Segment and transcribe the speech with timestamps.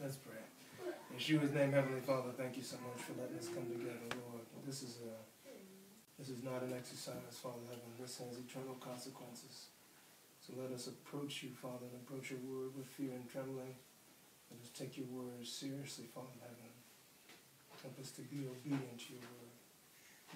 [0.00, 0.40] Let's pray.
[1.12, 4.48] In Yeshua's name, Heavenly Father, thank you so much for letting us come together, Lord.
[4.64, 5.12] This is a
[6.16, 7.84] this is not an exercise, Father Heaven.
[8.00, 9.68] This has eternal consequences.
[10.40, 13.76] So let us approach you, Father, and approach your word with fear and trembling.
[14.48, 16.72] Let us take your word seriously, Father Heaven.
[17.84, 19.56] Help us to be obedient to your word,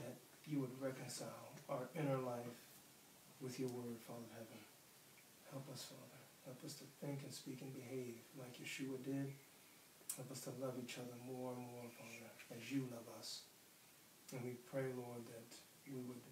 [0.04, 2.60] that you would reconcile our inner life
[3.40, 4.60] with your word, Father Heaven.
[5.48, 6.20] Help us, Father.
[6.44, 9.32] Help us to think and speak and behave like Yeshua did.
[10.16, 13.42] Help us to love each other more and more, Father, as you love us.
[14.32, 16.22] And we pray, Lord, that we would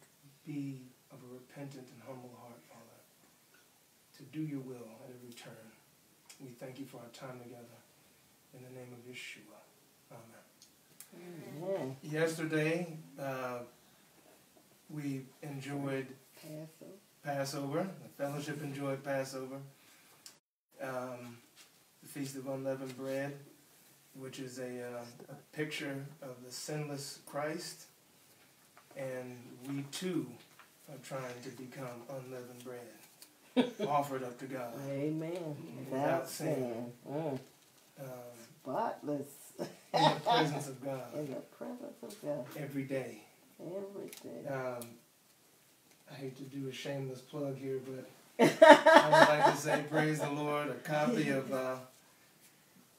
[0.47, 3.01] be of a repentant and humble heart, Father,
[4.17, 5.67] to do your will at every turn.
[6.41, 7.79] We thank you for our time together.
[8.55, 9.61] In the name of Yeshua.
[10.11, 10.43] Amen.
[11.57, 11.97] Amen.
[12.03, 13.61] Yesterday, uh,
[14.91, 16.07] we enjoyed
[16.41, 16.93] Passover.
[17.25, 17.89] Passover.
[18.03, 19.57] The fellowship enjoyed Passover.
[20.83, 21.39] Um,
[22.03, 23.39] the Feast of Unleavened Bread,
[24.19, 27.87] which is a, uh, a picture of the sinless Christ
[28.97, 29.37] and
[29.69, 30.27] we too
[30.91, 34.73] are trying to become unleavened bread, offered up to God.
[34.91, 35.57] Amen.
[35.91, 36.93] Without sin.
[37.11, 37.39] Mm.
[38.01, 38.09] Um,
[38.63, 39.27] Spotless.
[39.59, 39.67] in
[40.03, 41.03] the presence of God.
[41.15, 42.45] In the presence of God.
[42.57, 43.23] Every day.
[43.61, 44.49] Every day.
[44.49, 44.87] Um,
[46.11, 48.09] I hate to do a shameless plug here, but
[48.63, 51.77] I would like to say, praise the Lord, a copy of uh,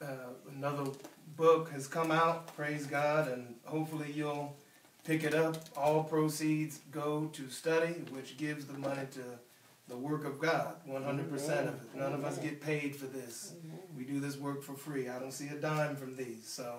[0.03, 0.91] uh, another
[1.35, 4.55] book has come out, praise God, and hopefully you'll
[5.03, 5.57] pick it up.
[5.75, 9.23] All proceeds go to study, which gives the money to
[9.89, 11.95] the work of God, 100% of it.
[11.95, 13.53] None of us get paid for this.
[13.97, 15.09] We do this work for free.
[15.09, 16.47] I don't see a dime from these.
[16.47, 16.75] So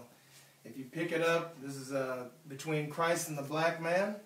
[0.64, 4.16] if you pick it up, this is uh, Between Christ and the Black Man,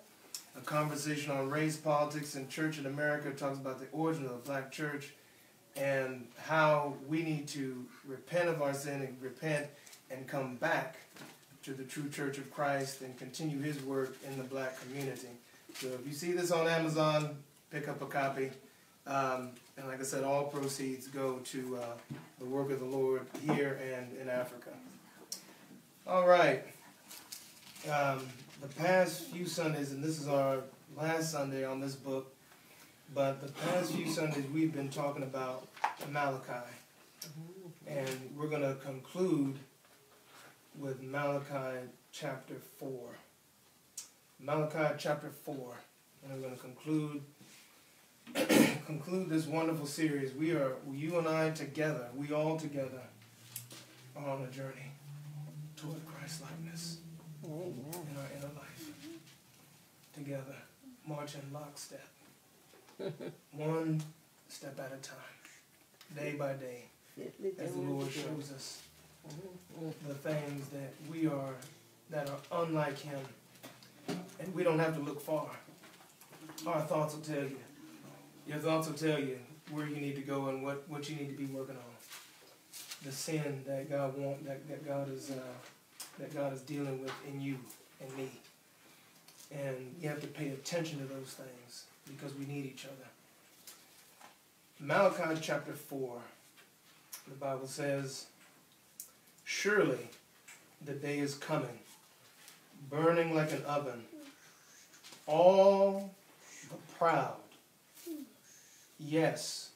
[0.57, 3.29] a conversation on race, politics, and church in America.
[3.29, 5.13] It talks about the origin of the black church
[5.79, 9.67] and how we need to repent of our sin and repent
[10.11, 10.97] and come back
[11.63, 15.29] to the true church of Christ and continue his work in the black community.
[15.75, 17.37] So if you see this on Amazon,
[17.71, 18.51] pick up a copy.
[19.07, 23.27] Um, and like I said, all proceeds go to uh, the work of the Lord
[23.47, 24.71] here and in Africa.
[26.07, 26.65] All right.
[27.91, 28.27] Um,
[28.61, 30.63] the past few Sundays, and this is our
[30.97, 32.35] last Sunday on this book,
[33.19, 35.67] but the past few Sundays we've been talking about
[36.13, 36.71] Malachi.
[37.85, 39.57] And we're going to conclude
[40.79, 42.89] with Malachi chapter 4.
[44.39, 45.57] Malachi chapter 4.
[46.23, 47.23] And I'm going to conclude
[48.87, 50.33] conclude this wonderful series.
[50.33, 53.03] We are you and I together, we all together
[54.17, 54.93] are on a journey
[55.75, 56.99] toward Christ likeness
[57.43, 58.91] in our inner life.
[60.15, 60.55] Together,
[61.05, 62.07] march in lockstep.
[63.53, 64.03] One
[64.49, 66.85] step at a time, day by day,
[67.59, 68.83] as the Lord shows us
[70.07, 71.55] the things that we are,
[72.11, 73.21] that are unlike him.
[74.41, 75.49] And we don't have to look far.
[76.67, 77.59] Our thoughts will tell you.
[78.47, 79.39] Your thoughts will tell you
[79.71, 83.05] where you need to go and what, what you need to be working on.
[83.05, 85.35] The sin that God want that, that God is uh,
[86.19, 87.59] that God is dealing with in you
[88.01, 88.31] and me.
[89.53, 93.09] And you have to pay attention to those things because we need each other.
[94.81, 96.21] Malachi chapter 4,
[97.29, 98.27] the Bible says,
[99.45, 100.09] Surely
[100.85, 101.79] the day is coming,
[102.89, 104.05] burning like an oven.
[105.27, 106.11] All
[106.71, 107.37] the proud,
[108.99, 109.71] yes,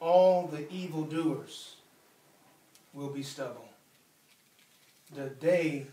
[0.00, 1.76] all the evildoers
[2.92, 3.68] will be stubble.
[5.14, 5.86] The day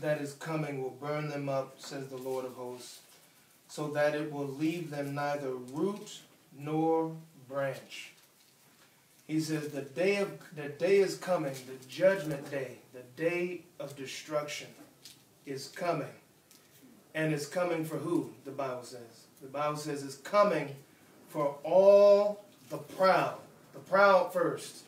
[0.00, 3.00] that is coming will burn them up, says the Lord of hosts,
[3.70, 6.18] so that it will leave them neither root
[6.58, 7.14] nor
[7.48, 8.12] branch.
[9.28, 13.94] He says the day of the day is coming, the judgment day, the day of
[13.94, 14.66] destruction
[15.46, 16.08] is coming.
[17.14, 18.30] And it's coming for who?
[18.44, 19.26] The Bible says.
[19.40, 20.74] The Bible says it's coming
[21.28, 23.36] for all the proud.
[23.72, 24.82] The proud first.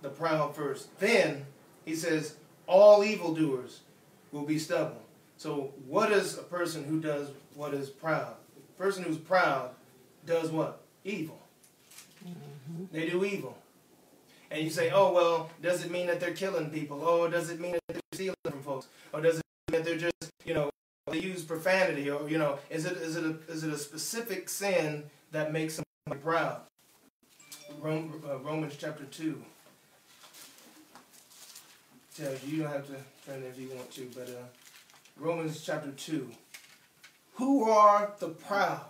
[0.00, 0.98] The proud first.
[0.98, 1.44] Then
[1.84, 2.36] he says
[2.66, 3.80] all evildoers
[4.32, 5.02] will be stubble.
[5.38, 8.34] So what is a person who does what is proud?
[8.56, 9.70] A person who's proud
[10.26, 10.80] does what?
[11.04, 11.38] Evil.
[12.26, 12.84] Mm-hmm.
[12.92, 13.56] They do evil.
[14.50, 17.00] And you say, oh, well, does it mean that they're killing people?
[17.04, 18.88] Oh, does it mean that they're stealing from folks?
[19.12, 20.70] Or does it mean that they're just, you know,
[21.10, 22.10] they use profanity?
[22.10, 25.80] Or, you know, is it, is it, a, is it a specific sin that makes
[26.06, 26.62] somebody proud?
[27.80, 29.40] Rome, uh, Romans chapter 2
[32.16, 32.94] tells you, you don't have to
[33.26, 34.46] turn there if you want to, but uh,
[35.18, 36.30] Romans chapter 2.
[37.34, 38.86] Who are the proud?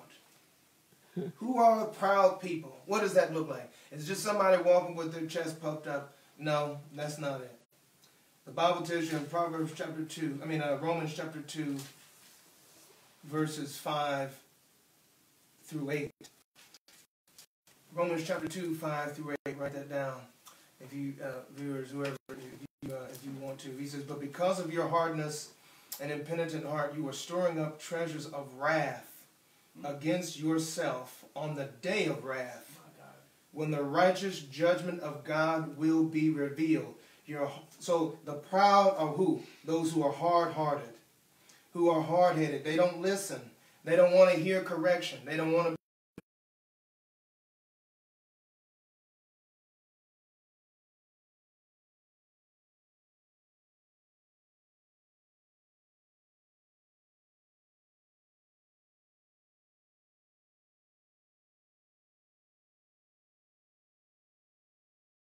[1.36, 2.76] Who are the proud people?
[2.86, 3.72] What does that look like?
[3.90, 7.54] It's just somebody walking with their chest puffed up, No, that's not it.
[8.44, 11.76] The Bible tells you in Proverbs chapter 2, I mean, uh, Romans chapter 2,
[13.24, 14.34] verses 5
[15.64, 16.10] through 8.
[17.94, 20.20] Romans chapter 2, 5 through 8, write that down.
[20.80, 22.38] If you, uh, viewers, whoever, if
[22.82, 23.70] you, uh, if you want to.
[23.78, 25.50] He says, But because of your hardness
[26.00, 29.24] and impenitent heart, you are storing up treasures of wrath
[29.84, 32.68] against yourself on the day of wrath
[33.52, 36.94] when the righteous judgment of God will be revealed.
[37.26, 39.42] You're, so the proud are who?
[39.64, 40.88] Those who are hard hearted,
[41.72, 42.64] who are hard headed.
[42.64, 43.40] They don't listen.
[43.84, 45.18] They don't want to hear correction.
[45.24, 45.77] They don't want to